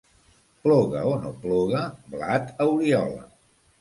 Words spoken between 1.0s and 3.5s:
o no ploga, blat a Oriola.